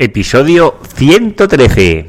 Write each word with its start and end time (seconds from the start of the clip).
Episodio 0.00 0.78
113. 0.94 2.08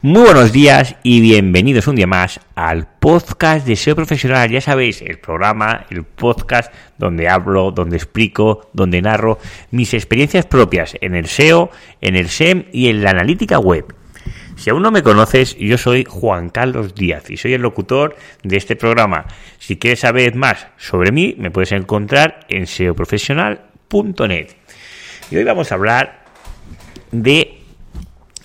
Muy 0.00 0.22
buenos 0.22 0.52
días 0.52 0.94
y 1.02 1.20
bienvenidos 1.20 1.88
un 1.88 1.96
día 1.96 2.06
más 2.06 2.38
al 2.54 2.86
podcast 3.00 3.66
de 3.66 3.74
SEO 3.74 3.96
Profesional. 3.96 4.48
Ya 4.48 4.60
sabéis, 4.60 5.02
el 5.02 5.18
programa, 5.18 5.86
el 5.90 6.04
podcast 6.04 6.72
donde 6.98 7.28
hablo, 7.28 7.72
donde 7.72 7.96
explico, 7.96 8.70
donde 8.74 9.02
narro 9.02 9.40
mis 9.72 9.92
experiencias 9.92 10.46
propias 10.46 10.96
en 11.00 11.16
el 11.16 11.26
SEO, 11.26 11.70
en 12.00 12.14
el 12.14 12.28
SEM 12.28 12.66
y 12.72 12.90
en 12.90 13.02
la 13.02 13.10
analítica 13.10 13.58
web. 13.58 14.03
Si 14.56 14.70
aún 14.70 14.82
no 14.82 14.90
me 14.90 15.02
conoces, 15.02 15.56
yo 15.58 15.76
soy 15.78 16.04
Juan 16.04 16.48
Carlos 16.48 16.94
Díaz 16.94 17.28
y 17.30 17.36
soy 17.36 17.54
el 17.54 17.62
locutor 17.62 18.16
de 18.42 18.56
este 18.56 18.76
programa. 18.76 19.26
Si 19.58 19.76
quieres 19.76 20.00
saber 20.00 20.34
más 20.36 20.68
sobre 20.76 21.12
mí, 21.12 21.34
me 21.38 21.50
puedes 21.50 21.72
encontrar 21.72 22.40
en 22.48 22.66
seoprofesional.net. 22.66 24.48
Y 25.30 25.36
hoy 25.36 25.44
vamos 25.44 25.72
a 25.72 25.74
hablar 25.74 26.24
de 27.10 27.58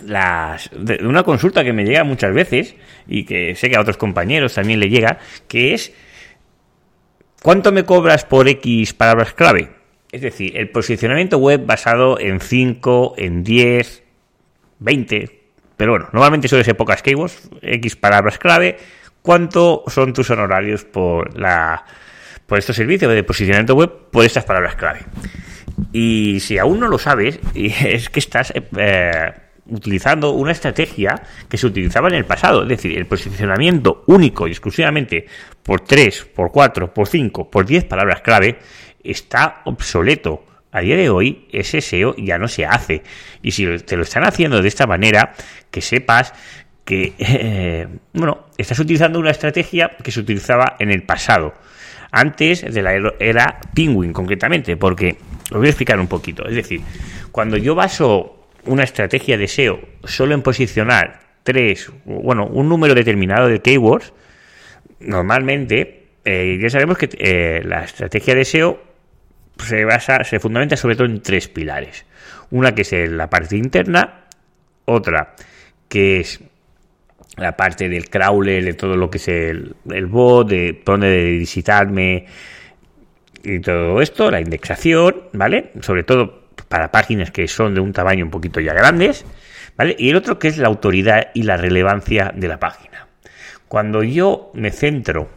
las, 0.04 0.70
de 0.76 1.06
una 1.06 1.24
consulta 1.24 1.64
que 1.64 1.74
me 1.74 1.86
llega 1.86 2.04
muchas 2.04 2.34
veces 2.34 2.76
y 3.08 3.26
que 3.26 3.56
sé 3.56 3.70
que 3.70 3.76
a 3.76 3.82
otros 3.82 3.98
compañeros 3.98 4.54
también 4.54 4.80
le 4.80 4.90
llega, 4.90 5.20
que 5.48 5.74
es 5.74 5.94
¿cuánto 7.42 7.72
me 7.72 7.86
cobras 7.86 8.26
por 8.26 8.48
X 8.48 8.94
palabras 8.94 9.34
clave? 9.34 9.70
Es 10.12 10.22
decir, 10.22 10.58
el 10.58 10.70
posicionamiento 10.70 11.38
web 11.38 11.66
basado 11.66 12.20
en 12.20 12.40
5, 12.40 13.14
en 13.18 13.44
10, 13.44 14.04
20, 14.80 15.39
pero 15.80 15.94
bueno, 15.94 16.10
normalmente 16.12 16.50
suele 16.50 16.66
ser 16.66 16.76
pocas 16.76 17.02
keywords, 17.02 17.50
X 17.62 17.96
palabras 17.96 18.38
clave. 18.38 18.78
¿Cuánto 19.22 19.86
son 19.88 20.12
tus 20.12 20.30
honorarios 20.30 20.84
por 20.84 21.40
la 21.40 21.86
por 22.46 22.60
estos 22.60 22.76
servicios 22.76 23.10
de 23.10 23.24
posicionamiento 23.24 23.76
web 23.76 23.90
por 24.12 24.26
estas 24.26 24.44
palabras 24.44 24.76
clave? 24.76 25.06
Y 25.94 26.42
si 26.42 26.58
aún 26.58 26.82
no 26.82 26.90
lo 26.90 27.00
sabes, 27.00 27.40
es 27.56 28.10
que 28.10 28.20
estás 28.20 28.52
eh, 28.54 29.32
utilizando 29.68 30.32
una 30.32 30.52
estrategia 30.52 31.16
que 31.48 31.58
se 31.58 31.68
utilizaba 31.68 32.10
en 32.10 32.16
el 32.16 32.26
pasado, 32.26 32.64
es 32.64 32.68
decir, 32.68 32.98
el 32.98 33.06
posicionamiento 33.06 34.04
único 34.08 34.50
y 34.50 34.52
exclusivamente 34.52 35.28
por 35.64 35.80
3, 35.80 36.26
por 36.36 36.52
4, 36.52 36.94
por 36.94 37.08
5, 37.08 37.50
por 37.50 37.66
10 37.66 37.86
palabras 37.86 38.20
clave 38.20 38.60
está 39.02 39.62
obsoleto. 39.64 40.44
A 40.72 40.82
día 40.82 40.96
de 40.96 41.10
hoy 41.10 41.48
ese 41.52 41.82
SEO 41.82 42.16
ya 42.18 42.38
no 42.38 42.48
se 42.48 42.66
hace. 42.66 43.04
Y 43.42 43.52
si 43.52 43.66
te 43.80 43.98
lo 43.98 44.04
están 44.04 44.24
haciendo 44.24 44.62
de 44.62 44.68
esta 44.68 44.86
manera, 44.86 45.34
que 45.72 45.82
sepas 45.82 46.34
que, 46.86 47.14
eh, 47.20 47.88
bueno, 48.14 48.48
estás 48.58 48.80
utilizando 48.80 49.20
una 49.20 49.32
estrategia 49.32 49.92
que 50.04 50.12
se 50.12 50.20
utilizaba 50.20 50.76
en 50.80 50.92
el 50.92 51.04
pasado, 51.04 51.54
antes 52.12 52.62
de 52.74 52.82
la 52.82 52.94
era 53.20 53.60
Penguin 53.74 54.14
concretamente, 54.14 54.78
porque 54.78 55.18
lo 55.52 55.60
voy 55.60 55.68
a 55.68 55.70
explicar 55.70 56.00
un 56.00 56.08
poquito. 56.08 56.48
Es 56.48 56.56
decir, 56.56 56.82
cuando 57.32 57.58
yo 57.58 57.76
baso 57.76 58.48
una 58.66 58.84
estrategia 58.84 59.38
de 59.38 59.48
SEO 59.48 59.80
solo 60.04 60.34
en 60.34 60.42
posicionar 60.42 61.22
tres, 61.44 61.92
bueno, 62.06 62.46
un 62.46 62.68
número 62.68 62.96
determinado 62.96 63.48
de 63.48 63.60
keywords, 63.60 64.14
normalmente 65.00 66.08
eh, 66.26 66.58
ya 66.62 66.70
sabemos 66.70 66.98
que 66.98 67.10
eh, 67.18 67.62
la 67.64 67.84
estrategia 67.84 68.36
de 68.36 68.46
SEO 68.46 68.89
se 69.64 69.86
basa, 69.86 70.24
se 70.24 70.40
fundamenta 70.40 70.76
sobre 70.76 70.96
todo 70.96 71.08
en 71.08 71.22
tres 71.22 71.48
pilares. 71.48 72.06
Una 72.52 72.74
que 72.74 72.82
es 72.82 72.94
la 73.12 73.30
parte 73.30 73.58
interna, 73.58 74.26
otra 74.86 75.36
que 75.88 76.20
es 76.20 76.42
la 77.38 77.56
parte 77.56 77.90
del 77.90 78.10
crawler, 78.10 78.64
de 78.64 78.74
todo 78.74 78.96
lo 78.96 79.10
que 79.10 79.18
es 79.18 79.28
el, 79.28 79.76
el 79.90 80.06
bot, 80.08 80.50
de 80.50 80.82
dónde 80.86 81.38
visitarme 81.38 82.26
y 83.44 83.60
todo 83.60 84.02
esto, 84.02 84.30
la 84.30 84.42
indexación, 84.42 85.24
¿vale? 85.34 85.72
Sobre 85.82 86.04
todo 86.04 86.50
para 86.68 86.92
páginas 86.92 87.32
que 87.32 87.48
son 87.48 87.74
de 87.74 87.80
un 87.80 87.94
tamaño 87.94 88.26
un 88.26 88.32
poquito 88.32 88.60
ya 88.60 88.74
grandes, 88.74 89.26
¿vale? 89.78 89.96
Y 89.98 90.10
el 90.10 90.16
otro 90.16 90.38
que 90.40 90.50
es 90.50 90.58
la 90.58 90.68
autoridad 90.68 91.30
y 91.34 91.44
la 91.44 91.58
relevancia 91.58 92.34
de 92.36 92.48
la 92.48 92.60
página. 92.60 93.08
Cuando 93.68 94.04
yo 94.04 94.52
me 94.56 94.72
centro 94.72 95.30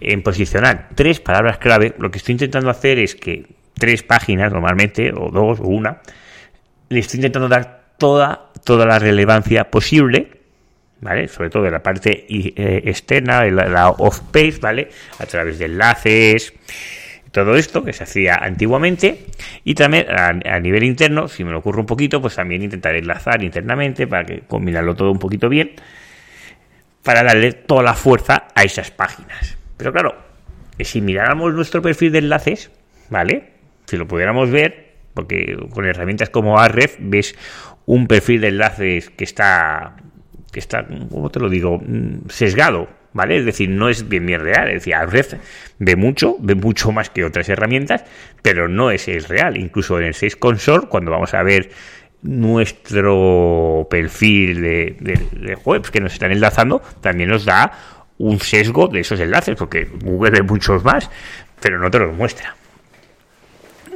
en 0.00 0.22
posicionar 0.22 0.88
tres 0.94 1.20
palabras 1.20 1.58
clave, 1.58 1.94
lo 1.98 2.10
que 2.10 2.18
estoy 2.18 2.32
intentando 2.32 2.68
hacer 2.68 2.98
es 2.98 3.14
que 3.14 3.46
tres 3.78 4.02
páginas 4.02 4.52
normalmente, 4.52 5.12
o 5.12 5.30
dos, 5.30 5.60
o 5.60 5.64
una, 5.64 6.00
le 6.88 7.00
estoy 7.00 7.18
intentando 7.18 7.48
dar 7.48 7.92
toda, 7.98 8.50
toda 8.64 8.86
la 8.86 8.98
relevancia 8.98 9.70
posible, 9.70 10.40
¿vale? 11.00 11.28
Sobre 11.28 11.50
todo 11.50 11.62
de 11.62 11.70
la 11.70 11.82
parte 11.82 12.26
eh, 12.28 12.82
externa, 12.84 13.44
la, 13.44 13.68
la 13.68 13.90
off-page, 13.90 14.58
¿vale? 14.60 14.88
A 15.18 15.26
través 15.26 15.58
de 15.58 15.66
enlaces, 15.66 16.52
todo 17.36 17.56
esto 17.56 17.84
que 17.84 17.92
se 17.92 18.04
hacía 18.04 18.36
antiguamente 18.36 19.26
y 19.62 19.74
también 19.74 20.06
a, 20.08 20.58
nivel 20.58 20.84
interno, 20.84 21.28
si 21.28 21.44
me 21.44 21.50
lo 21.50 21.58
ocurre 21.58 21.80
un 21.80 21.86
poquito, 21.86 22.18
pues 22.22 22.34
también 22.34 22.62
intentaré 22.62 23.00
enlazar 23.00 23.42
internamente 23.42 24.06
para 24.06 24.24
que 24.24 24.40
combinarlo 24.40 24.94
todo 24.94 25.12
un 25.12 25.18
poquito 25.18 25.50
bien 25.50 25.72
para 27.02 27.22
darle 27.22 27.52
toda 27.52 27.82
la 27.82 27.92
fuerza 27.92 28.48
a 28.54 28.62
esas 28.62 28.90
páginas. 28.90 29.58
Pero 29.76 29.92
claro, 29.92 30.16
si 30.80 31.02
miráramos 31.02 31.52
nuestro 31.52 31.82
perfil 31.82 32.12
de 32.12 32.20
enlaces, 32.20 32.70
¿vale? 33.10 33.52
Si 33.86 33.96
lo 33.96 34.06
pudiéramos 34.06 34.50
ver, 34.50 34.94
porque 35.14 35.56
con 35.70 35.86
herramientas 35.86 36.30
como 36.30 36.58
Ahref 36.58 36.96
ves 37.00 37.34
un 37.86 38.06
perfil 38.06 38.42
de 38.42 38.48
enlaces 38.48 39.10
que 39.10 39.24
está 39.24 39.96
que 40.52 40.60
está, 40.60 40.86
¿cómo 41.10 41.30
te 41.30 41.38
lo 41.38 41.50
digo? 41.50 41.78
Mm, 41.78 42.28
sesgado, 42.28 42.88
¿vale? 43.12 43.36
Es 43.36 43.44
decir, 43.44 43.68
no 43.68 43.88
es 43.88 44.08
bien 44.08 44.24
bien 44.24 44.40
real. 44.40 44.68
Es 44.68 44.74
decir, 44.74 44.94
Ahref 44.94 45.34
ve 45.78 45.96
mucho, 45.96 46.36
ve 46.38 46.54
mucho 46.54 46.92
más 46.92 47.10
que 47.10 47.24
otras 47.24 47.48
herramientas, 47.48 48.04
pero 48.42 48.68
no 48.68 48.90
es 48.90 49.06
el 49.08 49.24
real. 49.24 49.56
Incluso 49.56 49.98
en 49.98 50.06
el 50.06 50.14
6 50.14 50.36
Console, 50.36 50.86
cuando 50.88 51.10
vamos 51.10 51.34
a 51.34 51.42
ver 51.42 51.70
nuestro 52.22 53.86
perfil 53.90 54.62
de, 54.62 54.96
de 55.32 55.58
webs 55.64 55.90
que 55.90 56.00
nos 56.00 56.14
están 56.14 56.32
enlazando, 56.32 56.80
también 57.00 57.28
nos 57.28 57.44
da 57.44 57.72
un 58.18 58.40
sesgo 58.40 58.88
de 58.88 59.00
esos 59.00 59.20
enlaces, 59.20 59.56
porque 59.56 59.84
Google 60.02 60.30
ve 60.30 60.42
muchos 60.42 60.82
más, 60.84 61.10
pero 61.60 61.78
no 61.78 61.90
te 61.90 61.98
los 61.98 62.16
muestra. 62.16 62.56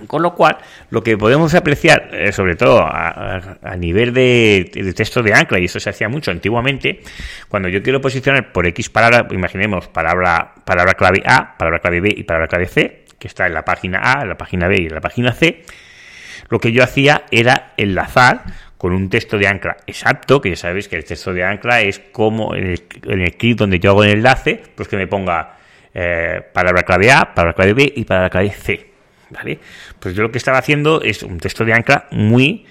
Con 0.06 0.22
lo 0.22 0.34
cual, 0.34 0.58
lo 0.90 1.02
que 1.02 1.16
podemos 1.16 1.54
apreciar, 1.54 2.10
eh, 2.12 2.32
sobre 2.32 2.56
todo 2.56 2.80
a, 2.82 3.76
nivel 3.76 4.12
de, 4.12 4.92
texto 4.94 5.22
de 5.22 5.34
ancla, 5.34 5.58
y 5.58 5.64
esto 5.64 5.80
se 5.80 5.90
hacía 5.90 6.08
mucho 6.08 6.30
antiguamente, 6.30 7.00
cuando 7.48 7.68
yo 7.68 7.82
quiero 7.82 8.00
posicionar 8.00 8.52
por 8.52 8.66
X 8.66 8.90
palabra, 8.90 9.26
imaginemos 9.30 9.88
palabra, 9.88 10.54
palabra 10.64 10.94
clave 10.94 11.22
A, 11.24 11.56
palabra 11.56 11.80
clave 11.80 12.00
B 12.00 12.14
y 12.16 12.22
palabra 12.24 12.48
clave 12.48 12.66
C, 12.66 13.04
que 13.18 13.28
está 13.28 13.46
en 13.46 13.54
la 13.54 13.64
página 13.64 14.00
A, 14.02 14.22
en 14.22 14.28
la 14.28 14.36
página 14.36 14.68
B 14.68 14.76
y 14.80 14.86
en 14.86 14.94
la 14.94 15.00
página 15.00 15.32
C, 15.32 15.64
lo 16.48 16.58
que 16.58 16.72
yo 16.72 16.82
hacía 16.82 17.24
era 17.30 17.72
enlazar 17.76 18.42
con 18.80 18.94
un 18.94 19.10
texto 19.10 19.36
de 19.36 19.46
ancla 19.46 19.76
exacto, 19.86 20.40
que 20.40 20.50
ya 20.50 20.56
sabéis 20.56 20.88
que 20.88 20.96
el 20.96 21.04
texto 21.04 21.34
de 21.34 21.44
ancla 21.44 21.82
es 21.82 21.98
como 21.98 22.54
en 22.54 22.66
el, 22.68 22.82
en 23.04 23.30
clip 23.32 23.58
donde 23.58 23.78
yo 23.78 23.90
hago 23.90 24.04
el 24.04 24.10
enlace, 24.10 24.62
pues 24.74 24.88
que 24.88 24.96
me 24.96 25.06
ponga 25.06 25.58
eh, 25.92 26.40
palabra 26.52 26.82
clave 26.82 27.10
A, 27.10 27.34
palabra 27.34 27.52
clave 27.52 27.74
B 27.74 27.92
y 27.94 28.04
palabra 28.04 28.30
clave 28.30 28.50
C. 28.50 28.89
¿vale? 29.30 29.60
Pues 29.98 30.14
yo 30.14 30.22
lo 30.22 30.30
que 30.30 30.38
estaba 30.38 30.58
haciendo 30.58 31.02
es 31.02 31.22
un 31.22 31.38
texto 31.38 31.64
de 31.64 31.72
ancla 31.72 32.06
muy 32.10 32.66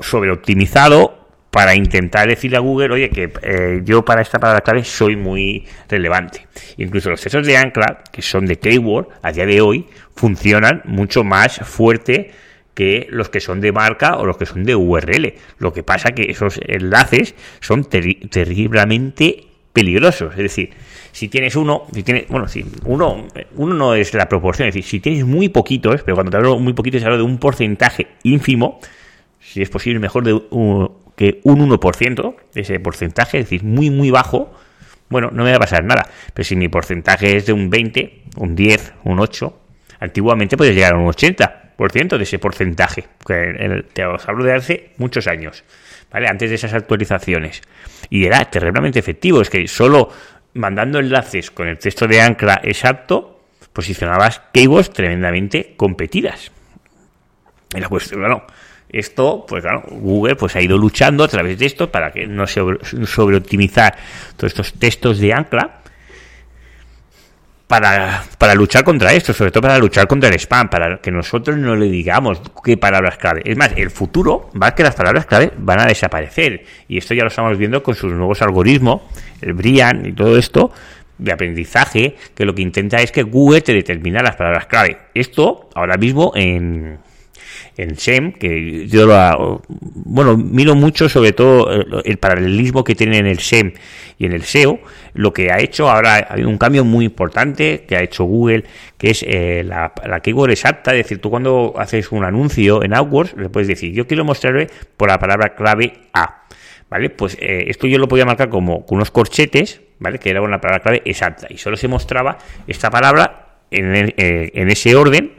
sobreoptimizado 0.00 1.26
para 1.50 1.74
intentar 1.74 2.28
decirle 2.28 2.58
a 2.58 2.60
Google, 2.60 2.92
oye, 2.92 3.08
que 3.08 3.32
eh, 3.42 3.80
yo 3.82 4.04
para 4.04 4.20
esta 4.20 4.38
palabra 4.38 4.60
clave 4.60 4.84
soy 4.84 5.16
muy 5.16 5.64
relevante. 5.88 6.46
Incluso 6.76 7.08
los 7.08 7.20
textos 7.20 7.46
de 7.46 7.56
ancla, 7.56 8.04
que 8.12 8.20
son 8.20 8.44
de 8.44 8.58
keyword, 8.58 9.08
a 9.22 9.32
día 9.32 9.46
de 9.46 9.62
hoy, 9.62 9.86
funcionan 10.14 10.82
mucho 10.84 11.24
más 11.24 11.56
fuerte 11.60 12.30
que 12.74 13.06
los 13.08 13.30
que 13.30 13.40
son 13.40 13.62
de 13.62 13.72
marca 13.72 14.18
o 14.18 14.26
los 14.26 14.36
que 14.36 14.44
son 14.44 14.64
de 14.64 14.76
URL. 14.76 15.32
Lo 15.56 15.72
que 15.72 15.82
pasa 15.82 16.10
que 16.10 16.30
esos 16.30 16.60
enlaces 16.62 17.34
son 17.60 17.84
terriblemente 17.84 19.46
peligrosos. 19.72 20.32
Es 20.32 20.42
decir, 20.42 20.70
si 21.16 21.28
tienes 21.28 21.56
uno, 21.56 21.86
si 21.94 22.02
tienes, 22.02 22.28
bueno, 22.28 22.46
si 22.46 22.62
uno, 22.84 23.26
uno 23.54 23.74
no 23.74 23.94
es 23.94 24.12
la 24.12 24.28
proporción, 24.28 24.68
es 24.68 24.74
decir, 24.74 24.86
si 24.86 25.00
tienes 25.00 25.24
muy 25.24 25.48
poquitos, 25.48 26.02
pero 26.02 26.14
cuando 26.14 26.30
te 26.30 26.36
hablo 26.36 26.58
muy 26.58 26.74
poquito, 26.74 26.98
se 26.98 27.06
habla 27.06 27.16
de 27.16 27.22
un 27.22 27.38
porcentaje 27.38 28.08
ínfimo, 28.22 28.80
si 29.40 29.62
es 29.62 29.70
posible 29.70 29.98
mejor 29.98 30.24
de 30.24 30.38
que 31.16 31.40
un 31.44 31.70
1% 31.70 32.34
de 32.52 32.60
ese 32.60 32.78
porcentaje, 32.80 33.38
es 33.38 33.46
decir, 33.46 33.64
muy, 33.64 33.88
muy 33.88 34.10
bajo, 34.10 34.52
bueno, 35.08 35.30
no 35.32 35.42
me 35.42 35.52
va 35.52 35.56
a 35.56 35.60
pasar 35.60 35.84
nada. 35.84 36.06
Pero 36.34 36.44
si 36.44 36.54
mi 36.54 36.68
porcentaje 36.68 37.34
es 37.34 37.46
de 37.46 37.54
un 37.54 37.70
20, 37.70 38.24
un 38.36 38.54
10, 38.54 38.92
un 39.04 39.18
8, 39.18 39.58
antiguamente 40.00 40.58
puedes 40.58 40.74
llegar 40.74 40.96
a 40.96 40.98
un 40.98 41.06
80% 41.06 42.18
de 42.18 42.22
ese 42.24 42.38
porcentaje. 42.38 43.06
Que 43.26 43.84
te 43.90 44.04
os 44.04 44.28
hablo 44.28 44.44
de 44.44 44.52
hace 44.52 44.90
muchos 44.98 45.28
años, 45.28 45.64
¿vale? 46.12 46.28
Antes 46.28 46.50
de 46.50 46.56
esas 46.56 46.74
actualizaciones. 46.74 47.62
Y 48.10 48.26
era 48.26 48.44
terriblemente 48.50 48.98
efectivo. 48.98 49.40
Es 49.40 49.48
que 49.48 49.66
solo 49.66 50.10
mandando 50.56 50.98
enlaces 50.98 51.50
con 51.50 51.68
el 51.68 51.78
texto 51.78 52.06
de 52.06 52.20
ancla 52.20 52.60
exacto, 52.64 53.40
posicionabas 53.72 54.42
keywords 54.52 54.90
tremendamente 54.90 55.74
competidas. 55.76 56.50
Y 57.74 57.80
la 57.80 57.88
cuestión, 57.88 58.20
bueno, 58.20 58.44
Esto, 58.88 59.44
pues 59.46 59.62
claro, 59.62 59.82
Google 59.88 60.36
pues 60.36 60.54
ha 60.56 60.60
ido 60.60 60.78
luchando 60.78 61.24
a 61.24 61.28
través 61.28 61.58
de 61.58 61.66
esto 61.66 61.90
para 61.90 62.12
que 62.12 62.26
no 62.26 62.46
se 62.46 62.60
sobreoptimizar 63.04 63.96
todos 64.36 64.52
estos 64.52 64.72
textos 64.74 65.18
de 65.18 65.32
ancla 65.32 65.82
para, 67.66 68.22
para 68.38 68.54
luchar 68.54 68.84
contra 68.84 69.12
esto, 69.12 69.32
sobre 69.32 69.50
todo 69.50 69.62
para 69.62 69.78
luchar 69.78 70.06
contra 70.06 70.28
el 70.28 70.36
spam, 70.36 70.68
para 70.68 70.98
que 70.98 71.10
nosotros 71.10 71.56
no 71.56 71.74
le 71.74 71.86
digamos 71.86 72.40
qué 72.64 72.76
palabras 72.76 73.16
clave. 73.16 73.42
Es 73.44 73.56
más, 73.56 73.72
el 73.76 73.90
futuro 73.90 74.50
va 74.60 74.68
a 74.68 74.74
que 74.74 74.82
las 74.82 74.94
palabras 74.94 75.26
clave 75.26 75.52
van 75.58 75.80
a 75.80 75.86
desaparecer. 75.86 76.64
Y 76.88 76.98
esto 76.98 77.14
ya 77.14 77.22
lo 77.22 77.28
estamos 77.28 77.58
viendo 77.58 77.82
con 77.82 77.94
sus 77.94 78.12
nuevos 78.12 78.40
algoritmos, 78.42 79.02
el 79.40 79.52
Brian 79.54 80.06
y 80.06 80.12
todo 80.12 80.38
esto 80.38 80.70
de 81.18 81.32
aprendizaje, 81.32 82.16
que 82.34 82.44
lo 82.44 82.54
que 82.54 82.62
intenta 82.62 82.98
es 82.98 83.10
que 83.10 83.22
Google 83.22 83.62
te 83.62 83.72
determine 83.72 84.22
las 84.22 84.36
palabras 84.36 84.66
clave. 84.66 84.98
Esto 85.14 85.68
ahora 85.74 85.96
mismo 85.96 86.32
en, 86.34 86.98
en 87.76 87.96
SEM, 87.96 88.32
que 88.32 88.86
yo 88.88 89.06
lo, 89.06 89.62
bueno, 89.68 90.36
miro 90.36 90.74
mucho 90.74 91.08
sobre 91.08 91.32
todo 91.32 91.70
el 92.02 92.16
paralelismo 92.18 92.84
que 92.84 92.94
tiene 92.94 93.18
en 93.18 93.26
el 93.26 93.40
SEM 93.40 93.72
y 94.18 94.26
en 94.26 94.32
el 94.32 94.42
SEO, 94.42 94.80
lo 95.14 95.32
que 95.32 95.50
ha 95.50 95.58
hecho 95.58 95.90
ahora 95.90 96.26
hay 96.30 96.44
un 96.44 96.58
cambio 96.58 96.84
muy 96.84 97.04
importante 97.04 97.84
que 97.86 97.96
ha 97.96 98.02
hecho 98.02 98.24
Google, 98.24 98.64
que 98.98 99.10
es 99.10 99.22
eh, 99.26 99.62
la, 99.64 99.92
la 100.06 100.20
keyword 100.20 100.50
exacta, 100.50 100.92
es 100.92 101.04
decir, 101.04 101.20
tú 101.20 101.30
cuando 101.30 101.74
haces 101.76 102.12
un 102.12 102.24
anuncio 102.24 102.82
en 102.82 102.94
AdWords 102.94 103.34
le 103.36 103.48
puedes 103.48 103.68
decir, 103.68 103.92
yo 103.92 104.06
quiero 104.06 104.24
mostrarle 104.24 104.68
por 104.96 105.08
la 105.08 105.18
palabra 105.18 105.54
clave 105.54 105.92
A, 106.12 106.44
¿vale? 106.88 107.10
Pues 107.10 107.36
eh, 107.40 107.64
esto 107.68 107.86
yo 107.86 107.98
lo 107.98 108.08
podía 108.08 108.24
marcar 108.24 108.48
como 108.48 108.86
con 108.86 108.96
unos 108.96 109.10
corchetes, 109.10 109.80
¿vale? 109.98 110.18
Que 110.18 110.30
era 110.30 110.40
una 110.40 110.60
palabra 110.60 110.82
clave 110.82 111.02
exacta 111.04 111.46
y 111.50 111.58
solo 111.58 111.76
se 111.76 111.88
mostraba 111.88 112.38
esta 112.66 112.90
palabra 112.90 113.58
en, 113.70 113.94
eh, 113.94 114.50
en 114.54 114.70
ese 114.70 114.94
orden 114.94 115.32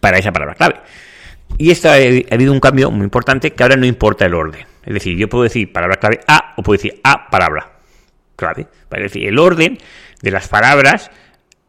para 0.00 0.18
esa 0.18 0.32
palabra 0.32 0.54
clave. 0.54 0.76
Y 1.58 1.70
esto 1.70 1.88
ha, 1.88 1.94
habido 1.94 2.52
un 2.52 2.60
cambio 2.60 2.90
muy 2.90 3.04
importante 3.04 3.52
que 3.52 3.62
ahora 3.62 3.76
no 3.76 3.86
importa 3.86 4.26
el 4.26 4.34
orden. 4.34 4.66
Es 4.84 4.94
decir, 4.94 5.16
yo 5.16 5.28
puedo 5.28 5.44
decir 5.44 5.72
palabra 5.72 5.96
clave 5.96 6.20
A 6.26 6.54
o 6.56 6.62
puedo 6.62 6.76
decir 6.76 7.00
A 7.02 7.28
palabra 7.30 7.72
clave. 8.36 8.66
Es 8.90 9.02
decir, 9.02 9.26
el 9.26 9.38
orden 9.38 9.78
de 10.22 10.30
las 10.30 10.48
palabras 10.48 11.10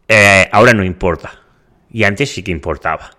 eh, 0.08 0.48
ahora 0.52 0.74
no 0.74 0.84
importa. 0.84 1.42
Y 1.90 2.04
antes 2.04 2.32
sí 2.32 2.44
que 2.44 2.52
importaba. 2.52 3.12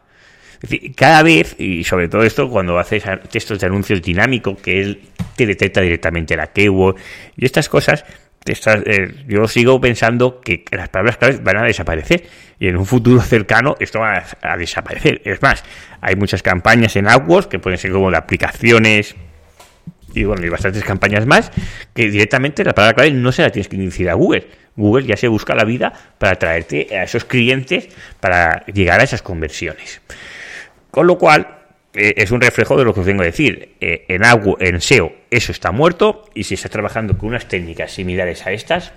Es 0.63 0.71
decir, 0.71 0.95
cada 0.95 1.23
vez, 1.23 1.55
y 1.59 1.85
sobre 1.85 2.09
todo 2.09 2.23
esto 2.23 2.51
cuando 2.51 2.79
haces 2.79 3.05
textos 3.31 3.61
de 3.61 3.67
anuncios 3.67 4.03
dinámicos, 4.03 4.61
que 4.61 4.81
él 4.81 5.03
te 5.37 5.47
detecta 5.47 5.81
directamente 5.81 6.37
la 6.37 6.49
keyword 6.49 6.97
y 7.37 7.45
estas 7.45 7.69
cosas, 7.69 8.05
eh, 8.47 9.25
yo 9.27 9.47
sigo 9.47 9.81
pensando 9.81 10.41
que 10.41 10.65
las 10.71 10.89
palabras 10.89 11.19
claves 11.19 11.43
van 11.43 11.59
a 11.59 11.63
desaparecer 11.65 12.25
y 12.59 12.69
en 12.69 12.77
un 12.77 12.87
futuro 12.87 13.21
cercano 13.21 13.77
esto 13.79 14.01
va 14.01 14.25
a, 14.41 14.57
desaparecer. 14.57 15.21
Es 15.25 15.43
más, 15.43 15.65
hay 16.01 16.17
muchas 16.17 16.43
campañas 16.43 16.97
en 16.97 17.09
AdWords 17.09 17.47
que 17.47 17.59
pueden 17.59 17.79
ser 17.79 17.93
como 17.93 18.11
de 18.11 18.17
aplicaciones 18.17 19.17
y 20.15 20.25
bueno, 20.25 20.43
hay 20.43 20.49
bastantes 20.49 20.85
campañas 20.85 21.27
más 21.27 21.53
que 21.95 22.11
directamente 22.11 22.65
la 22.65 22.75
palabra 22.75 22.95
clave 22.95 23.11
no 23.13 23.31
se 23.33 23.43
la 23.43 23.51
tienes 23.51 23.69
que 23.69 23.77
iniciar 23.77 24.11
a 24.11 24.15
Google. 24.15 24.47
Google 24.77 25.07
ya 25.07 25.17
se 25.17 25.29
busca 25.29 25.55
la 25.55 25.65
vida 25.65 25.93
para 26.19 26.37
traerte 26.37 26.97
a 26.97 27.03
esos 27.03 27.25
clientes 27.25 27.89
para 28.21 28.65
llegar 28.67 29.01
a 29.01 29.03
esas 29.03 29.23
conversiones. 29.23 30.01
Con 30.91 31.07
lo 31.07 31.19
cual, 31.19 31.58
eh, 31.99 32.15
es 32.17 32.31
un 32.31 32.41
reflejo 32.41 32.77
de 32.77 32.85
lo 32.85 32.95
que 32.95 33.01
os 33.01 33.07
vengo 33.07 33.23
a 33.23 33.27
decir. 33.27 33.75
Eh, 33.81 34.05
en, 34.09 34.25
agua, 34.25 34.57
en 34.61 34.81
SEO 34.81 35.13
eso 35.31 35.51
está 35.51 35.73
muerto 35.73 36.25
y 36.33 36.45
si 36.45 36.55
estás 36.55 36.71
trabajando 36.71 37.19
con 37.19 37.31
unas 37.31 37.49
técnicas 37.49 37.91
similares 37.91 38.47
a 38.47 38.53
estas, 38.53 38.93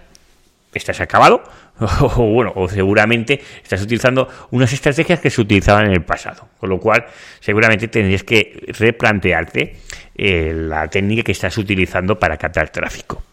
estás 0.74 1.02
acabado 1.02 1.44
o 2.02 2.26
bueno, 2.28 2.54
o 2.56 2.70
seguramente 2.70 3.42
estás 3.64 3.82
utilizando 3.82 4.28
unas 4.52 4.72
estrategias 4.72 5.20
que 5.20 5.32
se 5.32 5.42
utilizaban 5.42 5.88
en 5.88 5.94
el 5.94 6.04
pasado, 6.04 6.48
con 6.60 6.70
lo 6.70 6.80
cual 6.80 7.06
seguramente 7.40 7.88
tendrías 7.88 8.24
que 8.24 8.66
replantearte 8.68 9.78
eh, 10.16 10.54
la 10.56 10.88
técnica 10.88 11.24
que 11.24 11.32
estás 11.32 11.58
utilizando 11.58 12.20
para 12.20 12.38
captar 12.38 12.70
tráfico. 12.70 13.24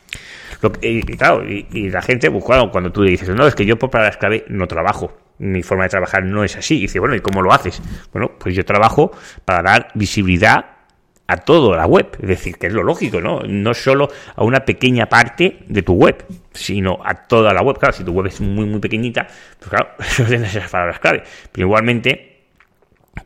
y, 0.81 1.03
claro, 1.03 1.45
y, 1.47 1.91
la 1.91 2.01
gente, 2.01 2.31
pues, 2.31 2.43
cuando 2.45 2.91
tú 2.91 3.03
le 3.03 3.11
dices, 3.11 3.29
no, 3.29 3.47
es 3.47 3.55
que 3.55 3.67
yo 3.67 3.79
por 3.79 3.91
palabras 3.91 4.17
clave 4.17 4.45
no 4.49 4.67
trabajo, 4.67 5.13
mi 5.39 5.63
forma 5.63 5.85
de 5.85 5.91
trabajar 5.91 6.25
no 6.25 6.45
es 6.45 6.57
así. 6.57 6.79
Y 6.79 6.81
dice, 6.83 6.99
bueno, 6.99 7.15
¿y 7.15 7.21
cómo 7.21 7.43
lo 7.43 7.53
haces? 7.53 7.81
Bueno, 8.13 8.33
pues 8.39 8.55
yo 8.55 8.65
trabajo 8.65 9.13
para 9.45 9.63
dar 9.63 9.89
visibilidad 9.95 10.79
a 11.27 11.37
toda 11.37 11.77
la 11.77 11.87
web. 11.87 12.17
Es 12.21 12.29
decir, 12.29 12.57
que 12.57 12.67
es 12.67 12.73
lo 12.73 12.83
lógico, 12.83 13.21
¿no? 13.21 13.41
No 13.43 13.75
solo 13.75 14.09
a 14.35 14.45
una 14.45 14.65
pequeña 14.65 15.07
parte 15.07 15.59
de 15.69 15.83
tu 15.83 15.93
web, 15.93 16.25
sino 16.53 16.99
a 17.05 17.15
toda 17.15 17.53
la 17.53 17.63
web. 17.63 17.79
Claro, 17.79 17.95
si 17.95 18.03
tu 18.03 18.13
web 18.13 18.27
es 18.27 18.41
muy, 18.41 18.65
muy 18.65 18.81
pequeñita, 18.81 19.27
pues 19.59 19.71
claro, 19.71 19.91
eso 19.99 20.25
tienes 20.25 20.55
esas 20.55 20.71
palabras 20.71 20.99
clave. 20.99 21.23
Pero 21.53 21.67
igualmente 21.67 22.47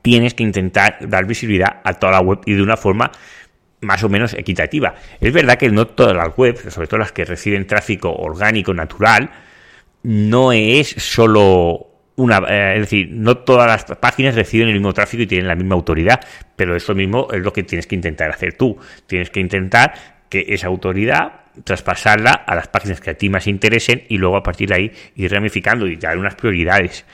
tienes 0.03 0.35
que 0.35 0.43
intentar 0.43 0.99
dar 1.09 1.27
visibilidad 1.27 1.81
a 1.85 1.95
toda 1.95 2.13
la 2.13 2.21
web 2.21 2.41
y 2.45 2.55
de 2.55 2.63
una 2.63 2.77
forma 2.77 3.11
más 3.83 4.03
o 4.03 4.09
menos 4.09 4.35
equitativa. 4.35 4.95
Es 5.21 5.33
verdad 5.33 5.57
que 5.57 5.71
no 5.71 5.87
todas 5.87 6.17
las 6.17 6.37
webs, 6.37 6.73
sobre 6.73 6.89
todo 6.89 6.99
las 6.99 7.13
que 7.13 7.25
reciben 7.25 7.67
tráfico 7.67 8.13
orgánico, 8.13 8.75
natural, 8.75 9.31
no 10.03 10.53
es 10.53 10.89
solo 10.89 11.92
una, 12.17 12.39
eh, 12.49 12.75
es 12.75 12.81
decir, 12.81 13.09
no 13.11 13.39
todas 13.39 13.67
las 13.67 13.99
páginas 13.99 14.35
reciben 14.35 14.69
el 14.69 14.75
mismo 14.75 14.93
tráfico 14.93 15.23
y 15.23 15.27
tienen 15.27 15.49
la 15.49 15.55
misma 15.55 15.75
autoridad, 15.75 16.21
pero 16.57 16.77
eso 16.77 16.95
mismo 16.95 17.29
es 17.33 17.41
lo 17.43 17.53
que 17.53 17.63
tienes 17.63 17.87
que 17.87 17.95
intentar 17.95 18.31
hacer 18.31 18.55
tú. 18.55 18.77
Tienes 19.07 19.31
que 19.31 19.41
intentar 19.41 19.95
que 20.29 20.47
esa 20.49 20.67
autoridad 20.67 21.43
traspasarla 21.65 22.31
a 22.33 22.55
las 22.55 22.69
páginas 22.69 23.01
que 23.01 23.11
a 23.11 23.15
ti 23.15 23.29
más 23.29 23.47
interesen 23.47 24.05
y 24.09 24.19
luego 24.19 24.37
a 24.37 24.43
partir 24.43 24.69
de 24.71 24.75
ahí 24.75 24.93
ir 25.17 25.31
ramificando 25.31 25.87
y 25.87 25.97
dar 25.97 26.19
unas 26.19 26.35
prioridades. 26.35 27.05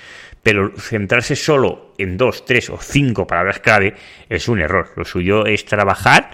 Pero 0.42 0.72
centrarse 0.78 1.36
solo 1.36 1.94
en 1.98 2.16
dos, 2.16 2.44
tres 2.44 2.70
o 2.70 2.78
cinco 2.78 3.26
palabras 3.26 3.58
clave 3.58 3.94
es 4.28 4.48
un 4.48 4.60
error. 4.60 4.92
Lo 4.96 5.04
suyo 5.04 5.46
es 5.46 5.64
trabajar 5.64 6.30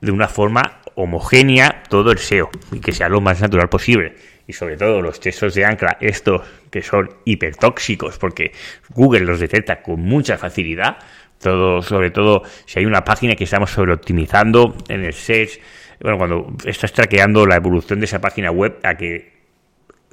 de 0.00 0.12
una 0.12 0.28
forma 0.28 0.80
homogénea 0.94 1.82
todo 1.88 2.12
el 2.12 2.18
SEO 2.18 2.50
y 2.72 2.80
que 2.80 2.92
sea 2.92 3.08
lo 3.08 3.20
más 3.20 3.40
natural 3.40 3.68
posible 3.68 4.14
y 4.48 4.54
sobre 4.54 4.76
todo 4.78 5.02
los 5.02 5.20
textos 5.20 5.54
de 5.54 5.64
ancla, 5.64 5.98
estos 6.00 6.40
que 6.70 6.82
son 6.82 7.08
hipertóxicos 7.26 8.18
porque 8.18 8.50
Google 8.88 9.20
los 9.20 9.38
detecta 9.38 9.82
con 9.82 10.00
mucha 10.00 10.38
facilidad, 10.38 10.96
todo, 11.38 11.82
sobre 11.82 12.10
todo 12.10 12.42
si 12.64 12.80
hay 12.80 12.86
una 12.86 13.04
página 13.04 13.36
que 13.36 13.44
estamos 13.44 13.70
sobreoptimizando 13.70 14.74
en 14.88 15.04
el 15.04 15.12
search, 15.12 15.60
bueno, 16.00 16.16
cuando 16.16 16.46
estás 16.64 16.92
traqueando 16.92 17.44
la 17.46 17.56
evolución 17.56 18.00
de 18.00 18.06
esa 18.06 18.20
página 18.20 18.50
web 18.50 18.78
a 18.82 18.94
que 18.94 19.36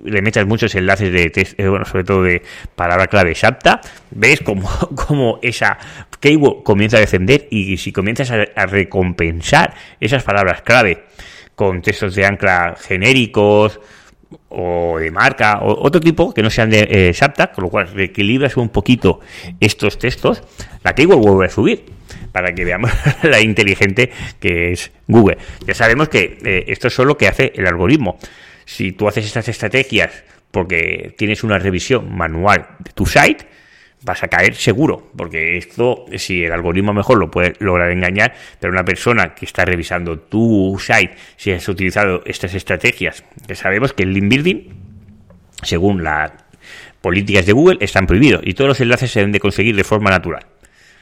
le 0.03 0.21
metas 0.21 0.45
muchos 0.45 0.75
enlaces 0.75 1.09
de 1.13 1.31
eh, 1.57 1.67
bueno, 1.69 1.85
sobre 1.85 2.03
todo 2.03 2.21
de 2.21 2.41
palabra 2.75 3.07
clave 3.07 3.31
exacta, 3.31 3.79
ves 4.11 4.41
como, 4.41 4.69
como 5.07 5.39
esa 5.41 5.77
keyword 6.19 6.63
comienza 6.63 6.97
a 6.97 6.99
descender 6.99 7.47
y 7.49 7.77
si 7.77 7.93
comienzas 7.93 8.31
a 8.31 8.65
recompensar 8.65 9.73
esas 10.01 10.23
palabras 10.23 10.61
clave 10.61 11.05
con 11.55 11.81
textos 11.81 12.15
de 12.15 12.25
ancla 12.25 12.75
genéricos, 12.77 13.79
o 14.49 14.97
de 14.99 15.11
marca 15.11 15.59
o 15.61 15.85
otro 15.85 15.99
tipo 15.99 16.33
que 16.33 16.41
no 16.41 16.49
sean 16.49 16.69
de 16.69 16.87
eh, 16.89 17.13
con 17.53 17.63
lo 17.63 17.69
cual 17.69 17.87
reequilibras 17.87 18.57
un 18.57 18.69
poquito 18.69 19.19
estos 19.59 19.97
textos, 19.97 20.43
la 20.83 20.93
keyword 20.93 21.19
vuelve 21.19 21.45
a 21.45 21.49
subir 21.49 21.85
para 22.31 22.53
que 22.53 22.65
veamos 22.65 22.91
la 23.23 23.39
inteligente 23.41 24.11
que 24.39 24.71
es 24.71 24.91
Google. 25.07 25.37
Ya 25.65 25.73
sabemos 25.73 26.09
que 26.09 26.37
eh, 26.43 26.65
esto 26.67 26.87
es 26.87 26.93
solo 26.93 27.09
lo 27.09 27.17
que 27.17 27.27
hace 27.27 27.53
el 27.55 27.67
algoritmo. 27.67 28.17
Si 28.65 28.91
tú 28.91 29.07
haces 29.07 29.25
estas 29.25 29.47
estrategias 29.47 30.23
porque 30.51 31.13
tienes 31.17 31.43
una 31.43 31.59
revisión 31.59 32.15
manual 32.15 32.67
de 32.79 32.91
tu 32.91 33.05
site, 33.05 33.45
vas 34.05 34.23
a 34.23 34.27
caer 34.27 34.53
seguro, 34.53 35.11
porque 35.17 35.57
esto, 35.57 36.05
si 36.15 36.43
el 36.43 36.51
algoritmo 36.51 36.93
mejor 36.93 37.17
lo 37.17 37.31
puede 37.31 37.53
lograr 37.59 37.91
engañar, 37.91 38.35
pero 38.59 38.71
una 38.71 38.85
persona 38.85 39.33
que 39.33 39.45
está 39.45 39.65
revisando 39.65 40.19
tu 40.19 40.79
site, 40.79 41.15
si 41.37 41.51
has 41.51 41.67
utilizado 41.67 42.21
estas 42.25 42.53
estrategias, 42.53 43.23
que 43.47 43.55
sabemos 43.55 43.93
que 43.93 44.03
el 44.03 44.13
link 44.13 44.29
building, 44.29 44.69
según 45.63 46.03
las 46.03 46.31
políticas 47.01 47.47
de 47.47 47.53
Google, 47.53 47.77
están 47.81 48.05
prohibidos 48.05 48.41
y 48.45 48.53
todos 48.53 48.69
los 48.69 48.81
enlaces 48.81 49.11
se 49.11 49.19
deben 49.19 49.31
de 49.31 49.39
conseguir 49.39 49.75
de 49.75 49.83
forma 49.83 50.11
natural. 50.11 50.45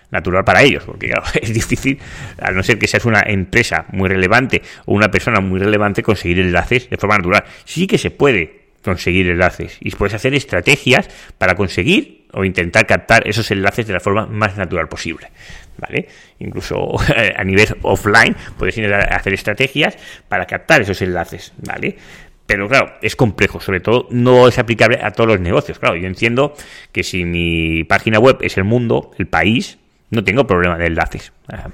Natural 0.10 0.45
para 0.45 0.62
ellos, 0.63 0.83
porque 0.86 1.07
claro, 1.10 1.24
es 1.41 1.53
difícil, 1.53 2.00
a 2.39 2.51
no 2.51 2.63
ser 2.63 2.79
que 2.79 2.88
seas 2.88 3.03
una 3.03 3.22
empresa 3.25 3.86
muy 3.89 4.07
relevante 4.07 4.62
o 4.86 4.93
una 4.93 5.12
persona 5.12 5.41
muy 5.41 5.60
relevante, 5.60 6.03
conseguir 6.03 6.39
enlaces 6.39 6.89
de 6.89 6.98
forma 6.98 7.17
natural. 7.17 7.43
Sí 7.65 7.86
que 7.86 7.98
se 7.98 8.12
puede 8.12 8.63
conseguir 8.81 9.27
enlaces 9.29 9.77
y 9.81 9.91
puedes 9.91 10.13
hacer 10.13 10.33
estrategias 10.36 11.10
para 11.38 11.55
conseguir 11.55 12.23
o 12.34 12.44
intentar 12.44 12.86
captar 12.86 13.28
esos 13.28 13.50
enlaces 13.52 13.88
de 13.88 13.94
la 13.94 14.00
forma 14.00 14.25
más 14.25 14.58
natural 14.58 14.88
posible. 14.88 15.32
¿Vale? 15.78 16.08
Incluso 16.40 16.96
a 17.36 17.44
nivel 17.44 17.68
offline 17.82 18.36
puedes 18.58 18.78
intentar 18.78 19.12
hacer 19.13 19.34
estrategias 19.34 19.98
para 20.28 20.46
captar 20.46 20.82
esos 20.82 21.02
enlaces, 21.02 21.54
¿vale? 21.58 21.98
Pero 22.46 22.68
claro, 22.68 22.94
es 23.02 23.16
complejo, 23.16 23.60
sobre 23.62 23.80
todo 23.80 24.08
no 24.12 24.48
es 24.48 24.60
aplicable 24.60 25.00
a 25.02 25.12
todos 25.12 25.30
los 25.30 25.40
negocios. 25.40 25.80
Claro, 25.80 25.96
yo 25.96 26.08
entiendo 26.08 26.54
que 26.92 27.04
si 27.04 27.25
mi 27.25 27.84
página 27.86 28.20
web 28.20 28.38
es 28.42 28.58
el 28.58 28.66
mundo, 28.66 29.12
el 29.18 29.28
país, 29.28 29.80
no 30.10 30.24
tengo 30.24 30.46
problema 30.46 30.78
de 30.78 30.88
enlaces. 30.88 31.32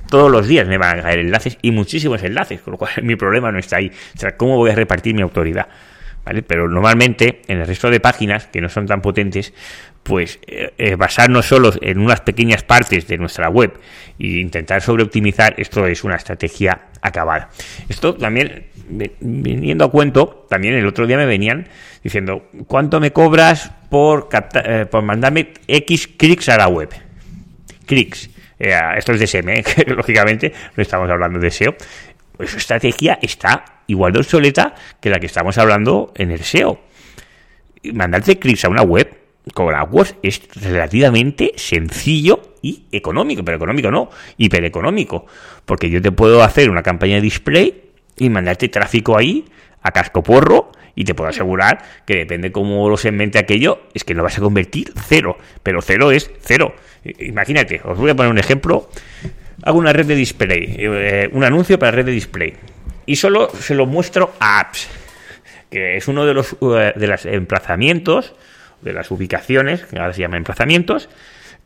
Todos 0.09 0.31
los 0.31 0.47
días 0.47 0.67
me 0.67 0.77
van 0.77 0.99
a 0.99 1.03
caer 1.03 1.19
enlaces 1.19 1.57
y 1.61 1.71
muchísimos 1.71 2.23
enlaces, 2.23 2.61
con 2.61 2.71
lo 2.71 2.77
cual 2.77 2.91
mi 3.03 3.15
problema 3.15 3.51
no 3.51 3.59
está 3.59 3.77
ahí. 3.77 3.91
O 4.15 4.19
sea, 4.19 4.37
¿cómo 4.37 4.57
voy 4.57 4.71
a 4.71 4.75
repartir 4.75 5.15
mi 5.15 5.21
autoridad? 5.21 5.67
¿Vale? 6.25 6.43
Pero 6.43 6.67
normalmente 6.67 7.41
en 7.47 7.59
el 7.59 7.67
resto 7.67 7.89
de 7.89 7.99
páginas 7.99 8.47
que 8.47 8.61
no 8.61 8.69
son 8.69 8.85
tan 8.85 9.01
potentes, 9.01 9.53
pues 10.03 10.39
eh, 10.47 10.73
eh, 10.77 10.95
basarnos 10.95 11.45
solo 11.45 11.71
en 11.81 11.99
unas 11.99 12.21
pequeñas 12.21 12.63
partes 12.63 13.07
de 13.07 13.17
nuestra 13.17 13.49
web 13.49 13.73
e 14.19 14.39
intentar 14.39 14.81
sobreoptimizar, 14.81 15.55
esto 15.57 15.85
es 15.85 16.03
una 16.03 16.15
estrategia 16.15 16.87
acabada. 17.01 17.49
Esto 17.87 18.15
también, 18.15 18.67
viniendo 19.19 19.85
a 19.85 19.91
cuento, 19.91 20.47
también 20.49 20.73
el 20.73 20.87
otro 20.87 21.05
día 21.05 21.17
me 21.17 21.25
venían 21.25 21.67
diciendo, 22.03 22.49
¿cuánto 22.67 22.99
me 22.99 23.11
cobras 23.11 23.71
por, 23.89 24.29
eh, 24.63 24.85
por 24.89 25.03
mandarme 25.03 25.53
X 25.67 26.07
clics 26.07 26.49
a 26.49 26.57
la 26.57 26.67
web? 26.67 26.89
Clics. 27.85 28.29
esto 28.57 29.13
es 29.13 29.19
de 29.19 29.27
SEM, 29.27 29.45
lógicamente 29.95 30.53
no 30.75 30.81
estamos 30.81 31.09
hablando 31.09 31.39
de 31.39 31.51
SEO. 31.51 31.75
Pues 32.39 32.51
su 32.51 32.57
estrategia 32.57 33.19
está 33.21 33.65
igual 33.87 34.13
de 34.13 34.19
obsoleta 34.19 34.73
que 35.01 35.09
la 35.09 35.19
que 35.19 35.25
estamos 35.25 35.57
hablando 35.57 36.13
en 36.15 36.31
el 36.31 36.39
SEO. 36.39 36.79
Mandarte 37.91 38.39
clics 38.39 38.63
a 38.63 38.69
una 38.69 38.81
web 38.81 39.13
con 39.53 39.75
AdWords 39.75 40.15
es 40.23 40.43
relativamente 40.55 41.51
sencillo 41.57 42.55
y 42.61 42.85
económico, 42.93 43.43
pero 43.43 43.57
económico 43.57 43.91
no, 43.91 44.09
hipereconómico, 44.37 45.25
porque 45.65 45.89
yo 45.89 46.01
te 46.01 46.13
puedo 46.13 46.41
hacer 46.41 46.69
una 46.69 46.81
campaña 46.81 47.15
de 47.15 47.21
display 47.23 47.91
y 48.15 48.29
mandarte 48.29 48.69
tráfico 48.69 49.17
ahí 49.17 49.43
a 49.81 49.91
casco 49.91 50.23
porro 50.23 50.71
y 50.95 51.03
te 51.03 51.15
puedo 51.15 51.29
asegurar 51.29 51.83
que 52.05 52.15
depende 52.15 52.53
cómo 52.53 52.87
lo 52.87 52.95
segmente 52.95 53.37
aquello, 53.37 53.81
es 53.93 54.05
que 54.05 54.13
lo 54.13 54.23
vas 54.23 54.37
a 54.37 54.41
convertir 54.41 54.93
cero, 55.09 55.37
pero 55.61 55.81
cero 55.81 56.09
es 56.11 56.31
cero. 56.39 56.73
Imagínate, 57.03 57.81
os 57.83 57.97
voy 57.97 58.11
a 58.11 58.15
poner 58.15 58.31
un 58.31 58.37
ejemplo 58.37 58.89
hago 59.63 59.77
una 59.77 59.93
red 59.93 60.05
de 60.05 60.15
display, 60.15 60.75
eh, 60.77 61.29
un 61.33 61.43
anuncio 61.43 61.79
para 61.79 61.91
red 61.91 62.05
de 62.05 62.11
display, 62.11 62.53
y 63.05 63.15
solo 63.15 63.49
se 63.49 63.75
lo 63.75 63.85
muestro 63.85 64.33
a 64.39 64.59
apps, 64.59 64.87
que 65.69 65.97
es 65.97 66.07
uno 66.07 66.25
de 66.25 66.33
los 66.33 66.55
eh, 66.61 66.93
de 66.95 67.07
los 67.07 67.25
emplazamientos, 67.25 68.35
de 68.81 68.93
las 68.93 69.11
ubicaciones, 69.11 69.85
que 69.85 69.97
ahora 69.97 70.13
se 70.13 70.21
llama 70.21 70.37
emplazamientos, 70.37 71.09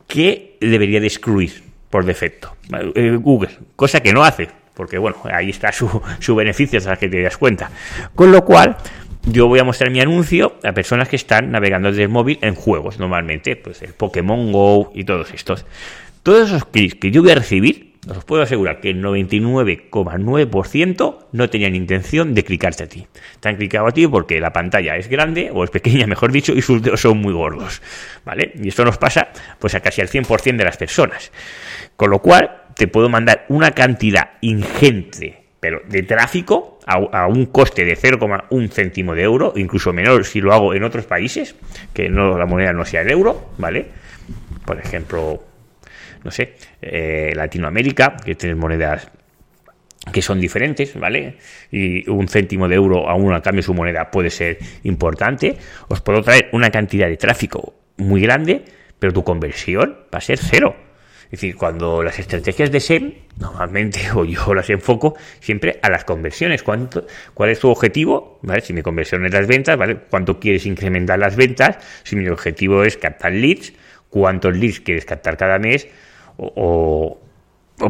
que 0.06 0.56
debería 0.60 1.00
de 1.00 1.06
excluir 1.06 1.62
por 1.90 2.04
defecto. 2.04 2.56
Eh, 2.94 3.16
Google, 3.20 3.50
cosa 3.76 4.00
que 4.00 4.12
no 4.12 4.24
hace, 4.24 4.48
porque 4.74 4.98
bueno, 4.98 5.16
ahí 5.32 5.50
está 5.50 5.70
su, 5.72 6.02
su 6.18 6.34
beneficio, 6.34 6.78
hasta 6.78 6.96
que 6.96 7.08
te 7.08 7.22
das 7.22 7.36
cuenta. 7.36 7.70
Con 8.14 8.32
lo 8.32 8.44
cual, 8.44 8.76
yo 9.26 9.48
voy 9.48 9.58
a 9.58 9.64
mostrar 9.64 9.90
mi 9.90 10.00
anuncio 10.00 10.58
a 10.64 10.72
personas 10.72 11.08
que 11.08 11.16
están 11.16 11.50
navegando 11.50 11.88
desde 11.88 12.02
el 12.02 12.08
móvil 12.08 12.38
en 12.42 12.54
juegos, 12.54 12.98
normalmente, 12.98 13.56
pues 13.56 13.80
el 13.82 13.94
Pokémon 13.94 14.52
Go 14.52 14.92
y 14.94 15.04
todos 15.04 15.32
estos. 15.32 15.64
Todos 16.24 16.48
esos 16.48 16.64
clics 16.64 16.94
que 16.94 17.10
yo 17.10 17.20
voy 17.20 17.32
a 17.32 17.34
recibir, 17.34 17.96
os 18.08 18.24
puedo 18.24 18.42
asegurar 18.42 18.80
que 18.80 18.88
el 18.88 19.04
99,9% 19.04 21.18
no 21.32 21.50
tenían 21.50 21.74
intención 21.74 22.32
de 22.32 22.44
clicarte 22.44 22.84
a 22.84 22.88
ti. 22.88 23.06
Te 23.40 23.50
han 23.50 23.56
clicado 23.56 23.86
a 23.86 23.92
ti 23.92 24.06
porque 24.06 24.40
la 24.40 24.50
pantalla 24.50 24.96
es 24.96 25.08
grande, 25.08 25.50
o 25.52 25.62
es 25.64 25.68
pequeña, 25.68 26.06
mejor 26.06 26.32
dicho, 26.32 26.54
y 26.54 26.62
sus 26.62 26.80
dedos 26.80 27.02
son 27.02 27.18
muy 27.18 27.34
gordos. 27.34 27.82
¿Vale? 28.24 28.52
Y 28.54 28.68
esto 28.68 28.86
nos 28.86 28.96
pasa 28.96 29.28
pues 29.58 29.74
a 29.74 29.80
casi 29.80 30.00
al 30.00 30.08
100% 30.08 30.56
de 30.56 30.64
las 30.64 30.78
personas. 30.78 31.30
Con 31.94 32.08
lo 32.08 32.20
cual, 32.20 32.62
te 32.74 32.88
puedo 32.88 33.10
mandar 33.10 33.44
una 33.50 33.72
cantidad 33.72 34.30
ingente 34.40 35.44
pero 35.60 35.82
de 35.86 36.04
tráfico 36.04 36.78
a, 36.86 37.26
un 37.26 37.44
coste 37.46 37.84
de 37.84 37.98
0,1 37.98 38.70
céntimo 38.70 39.14
de 39.14 39.22
euro, 39.22 39.52
incluso 39.56 39.92
menor 39.92 40.24
si 40.24 40.40
lo 40.40 40.54
hago 40.54 40.72
en 40.74 40.84
otros 40.84 41.04
países, 41.06 41.56
que 41.92 42.08
no 42.08 42.38
la 42.38 42.46
moneda 42.46 42.72
no 42.72 42.84
sea 42.84 43.02
el 43.02 43.10
euro, 43.10 43.50
¿vale? 43.56 43.88
Por 44.66 44.78
ejemplo, 44.78 45.42
no 46.24 46.30
sé, 46.30 46.54
eh, 46.82 47.32
Latinoamérica, 47.34 48.16
que 48.24 48.34
tiene 48.34 48.54
monedas 48.54 49.10
que 50.12 50.22
son 50.22 50.40
diferentes, 50.40 50.98
¿vale? 50.98 51.36
Y 51.70 52.08
un 52.10 52.28
céntimo 52.28 52.68
de 52.68 52.74
euro 52.74 53.08
a 53.08 53.14
uno 53.14 53.34
a 53.34 53.42
cambio 53.42 53.60
de 53.60 53.66
su 53.66 53.74
moneda 53.74 54.10
puede 54.10 54.30
ser 54.30 54.58
importante. 54.82 55.56
Os 55.88 56.00
puedo 56.00 56.22
traer 56.22 56.48
una 56.52 56.70
cantidad 56.70 57.08
de 57.08 57.16
tráfico 57.16 57.74
muy 57.96 58.20
grande, 58.20 58.64
pero 58.98 59.12
tu 59.12 59.24
conversión 59.24 59.96
va 60.12 60.18
a 60.18 60.20
ser 60.20 60.38
cero. 60.38 60.76
Es 61.24 61.40
decir, 61.40 61.56
cuando 61.56 62.02
las 62.02 62.18
estrategias 62.18 62.70
de 62.70 62.80
SEM, 62.80 63.12
normalmente, 63.38 64.00
o 64.14 64.24
yo 64.24 64.54
las 64.54 64.70
enfoco 64.70 65.16
siempre 65.40 65.78
a 65.82 65.90
las 65.90 66.04
conversiones. 66.04 66.62
¿Cuánto, 66.62 67.06
¿Cuál 67.32 67.50
es 67.50 67.60
tu 67.60 67.70
objetivo? 67.70 68.38
¿Vale? 68.42 68.60
Si 68.60 68.72
mi 68.72 68.82
conversión 68.82 69.24
es 69.24 69.32
las 69.32 69.46
ventas, 69.46 69.76
¿vale? 69.76 69.96
¿Cuánto 70.10 70.38
quieres 70.38 70.66
incrementar 70.66 71.18
las 71.18 71.34
ventas? 71.34 71.78
Si 72.04 72.14
mi 72.14 72.28
objetivo 72.28 72.84
es 72.84 72.96
captar 72.96 73.32
leads, 73.32 73.72
¿cuántos 74.10 74.56
leads 74.56 74.80
quieres 74.80 75.04
captar 75.04 75.36
cada 75.36 75.58
mes? 75.58 75.88
O, 76.36 77.18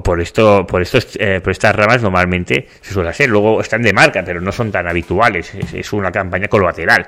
por 0.02 0.20
esto 0.20 0.66
por 0.66 0.80
estos 0.80 1.16
eh, 1.20 1.40
por 1.42 1.52
estas 1.52 1.76
ramas 1.76 2.02
normalmente 2.02 2.68
se 2.80 2.92
suele 2.92 3.10
hacer. 3.10 3.28
Luego 3.28 3.60
están 3.60 3.82
de 3.82 3.92
marca 3.92 4.22
pero 4.24 4.40
no 4.40 4.52
son 4.52 4.70
tan 4.70 4.88
habituales. 4.88 5.54
Es, 5.54 5.92
una 5.92 6.10
campaña 6.10 6.48
colateral. 6.48 7.06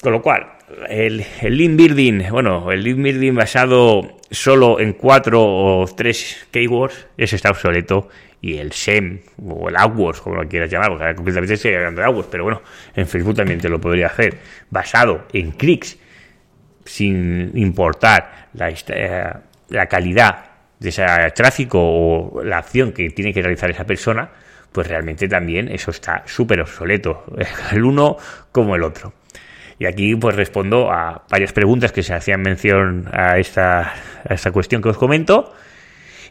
Con 0.00 0.12
lo 0.12 0.20
cual 0.20 0.46
el, 0.88 1.24
el 1.40 1.56
link 1.56 1.76
building 1.76 2.30
bueno 2.30 2.70
el 2.70 2.82
link 2.82 2.98
building 2.98 3.34
basado 3.34 4.18
solo 4.30 4.80
en 4.80 4.94
cuatro 4.94 5.42
o 5.42 5.86
tres 5.96 6.46
keywords 6.50 7.06
ese 7.16 7.36
está 7.36 7.50
obsoleto. 7.50 8.08
Y 8.40 8.58
el 8.58 8.72
SEM 8.72 9.20
o 9.42 9.70
el 9.70 9.76
AdWords 9.76 10.20
como 10.20 10.36
lo 10.36 10.46
quieras 10.46 10.70
llamar 10.70 10.90
porque 10.90 11.14
completamente 11.14 11.54
estoy 11.54 11.72
hablando 11.76 12.02
de 12.02 12.08
AdWords 12.08 12.28
pero 12.30 12.44
bueno 12.44 12.60
en 12.94 13.06
Facebook 13.06 13.36
también 13.36 13.58
te 13.58 13.70
lo 13.70 13.80
podría 13.80 14.08
hacer. 14.08 14.36
Basado 14.68 15.26
en 15.32 15.52
clics 15.52 15.96
sin 16.84 17.50
importar 17.54 18.48
la 18.54 18.68
eh, 18.70 19.32
la 19.68 19.86
calidad 19.86 20.46
de 20.78 20.88
ese 20.88 21.04
tráfico 21.34 21.78
o 21.80 22.42
la 22.42 22.58
acción 22.58 22.92
que 22.92 23.10
tiene 23.10 23.32
que 23.32 23.42
realizar 23.42 23.70
esa 23.70 23.84
persona, 23.84 24.30
pues 24.72 24.88
realmente 24.88 25.28
también 25.28 25.68
eso 25.68 25.90
está 25.90 26.22
súper 26.26 26.60
obsoleto, 26.60 27.24
el 27.72 27.84
uno 27.84 28.16
como 28.50 28.74
el 28.74 28.82
otro. 28.82 29.12
Y 29.78 29.86
aquí 29.86 30.14
pues 30.14 30.36
respondo 30.36 30.90
a 30.90 31.24
varias 31.28 31.52
preguntas 31.52 31.92
que 31.92 32.02
se 32.02 32.14
hacían 32.14 32.42
mención 32.42 33.08
a 33.12 33.38
esta, 33.38 33.92
a 34.28 34.34
esta 34.34 34.52
cuestión 34.52 34.80
que 34.80 34.90
os 34.90 34.96
comento. 34.96 35.52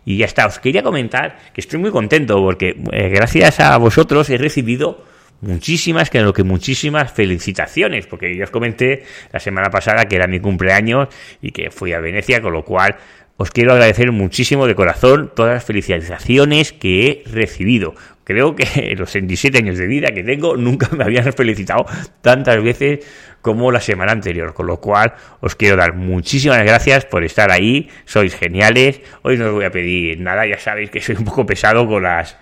Y 0.06 0.18
ya 0.18 0.26
está, 0.26 0.46
os 0.46 0.60
quería 0.60 0.84
comentar 0.84 1.38
que 1.54 1.62
estoy 1.62 1.80
muy 1.80 1.92
contento 1.92 2.36
porque 2.42 2.76
eh, 2.92 3.10
gracias 3.10 3.60
a 3.60 3.78
vosotros 3.78 4.30
he 4.30 4.38
recibido 4.38 5.06
muchísimas, 5.44 6.10
que 6.10 6.22
lo 6.22 6.34
que 6.34 6.44
muchísimas 6.44 7.12
felicitaciones, 7.12 8.08
porque 8.08 8.36
ya 8.36 8.46
os 8.46 8.50
comenté 8.50 9.04
la 9.32 9.40
semana 9.40 9.70
pasada 9.70 10.06
que 10.06 10.16
era 10.16 10.28
mi 10.28 10.40
cumpleaños 10.40 11.10
y 11.42 11.52
que 11.52 11.70
fui 11.70 11.94
a 11.94 12.00
Venecia, 12.00 12.42
con 12.42 12.54
lo 12.54 12.64
cual 12.64 12.96
os 13.36 13.52
quiero 13.52 13.74
agradecer 13.74 14.12
muchísimo 14.12 14.68
de 14.68 14.76
corazón 14.76 15.32
todas 15.36 15.56
las 15.56 15.66
felicitaciones 15.66 16.72
que 16.72 17.08
he 17.08 17.30
recibido. 17.30 17.96
Creo 18.24 18.56
que 18.56 18.66
en 18.76 18.98
los 18.98 19.12
27 19.12 19.58
años 19.58 19.78
de 19.78 19.88
vida 19.88 20.10
que 20.14 20.24
tengo 20.24 20.56
nunca 20.56 20.88
me 20.96 21.04
habían 21.04 21.32
felicitado 21.34 21.86
tantas 22.22 22.64
veces 22.64 23.06
como 23.42 23.72
la 23.72 23.82
semana 23.82 24.14
anterior, 24.14 24.54
con 24.54 24.68
lo 24.68 24.80
cual 24.80 25.16
os 25.42 25.56
quiero 25.56 25.76
dar 25.76 25.96
muchísimas 25.96 26.64
gracias 26.64 27.06
por 27.06 27.24
estar 27.26 27.52
ahí, 27.52 27.90
sois 28.06 28.36
geniales. 28.36 29.02
Hoy 29.24 29.38
no 29.38 29.48
os 29.48 29.52
voy 29.52 29.66
a 29.66 29.72
pedir 29.72 30.20
nada, 30.22 30.48
ya 30.48 30.60
sabéis 30.60 30.90
que 30.90 31.02
soy 31.02 31.16
un 31.16 31.26
poco 31.26 31.46
pesado 31.46 31.86
con 31.88 32.04
las 32.04 32.38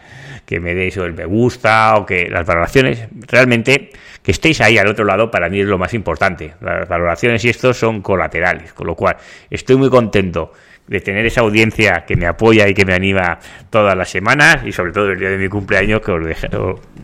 que 0.51 0.59
me 0.59 0.75
deis 0.75 0.97
el 0.97 1.13
me 1.13 1.23
gusta 1.23 1.95
o 1.95 2.05
que 2.05 2.27
las 2.29 2.45
valoraciones, 2.45 3.07
realmente 3.25 3.89
que 4.21 4.31
estéis 4.31 4.59
ahí 4.59 4.77
al 4.77 4.85
otro 4.87 5.05
lado 5.05 5.31
para 5.31 5.47
mí 5.47 5.61
es 5.61 5.65
lo 5.65 5.77
más 5.77 5.93
importante. 5.93 6.55
Las 6.59 6.89
valoraciones 6.89 7.45
y 7.45 7.49
estos 7.49 7.77
son 7.77 8.01
colaterales, 8.01 8.73
con 8.73 8.85
lo 8.87 8.93
cual 8.93 9.15
estoy 9.49 9.77
muy 9.77 9.89
contento 9.89 10.51
de 10.87 10.99
tener 10.99 11.25
esa 11.25 11.39
audiencia 11.39 12.03
que 12.05 12.17
me 12.17 12.27
apoya 12.27 12.67
y 12.67 12.73
que 12.73 12.83
me 12.83 12.93
anima 12.93 13.39
todas 13.69 13.95
las 13.95 14.09
semanas 14.09 14.57
y 14.65 14.73
sobre 14.73 14.91
todo 14.91 15.11
el 15.11 15.19
día 15.19 15.29
de 15.29 15.37
mi 15.37 15.47
cumpleaños 15.47 16.01
que 16.01 16.11
os 16.11 16.21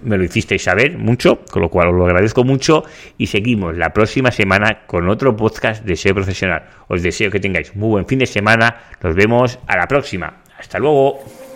me 0.03 0.17
lo 0.17 0.25
hicisteis 0.25 0.63
saber 0.63 0.97
mucho, 0.97 1.45
con 1.49 1.61
lo 1.61 1.69
cual 1.69 1.87
os 1.87 1.95
lo 1.95 2.05
agradezco 2.05 2.43
mucho 2.43 2.83
y 3.17 3.27
seguimos 3.27 3.77
la 3.77 3.93
próxima 3.93 4.29
semana 4.29 4.85
con 4.87 5.07
otro 5.07 5.37
podcast 5.37 5.85
de 5.85 5.95
SEO 5.95 6.15
profesional. 6.15 6.63
Os 6.89 7.01
deseo 7.01 7.31
que 7.31 7.39
tengáis 7.39 7.73
muy 7.77 7.91
buen 7.91 8.07
fin 8.07 8.19
de 8.19 8.25
semana, 8.25 8.75
nos 9.01 9.15
vemos 9.15 9.57
a 9.67 9.77
la 9.77 9.87
próxima. 9.87 10.41
Hasta 10.59 10.79
luego. 10.79 11.46